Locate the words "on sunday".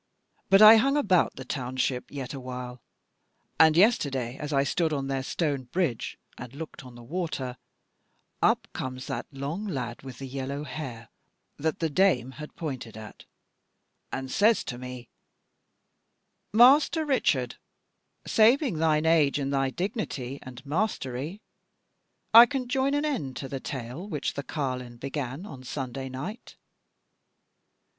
25.45-26.09